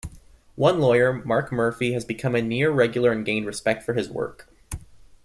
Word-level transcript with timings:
One, 0.55 0.79
lawyer 0.79 1.13
Marc 1.13 1.51
Murphy, 1.51 1.93
has 1.93 2.05
become 2.05 2.33
a 2.33 2.41
near-regular 2.41 3.11
and 3.11 3.23
gained 3.23 3.45
respect 3.45 3.83
for 3.83 3.93
his 3.93 4.09
work. 4.09 4.51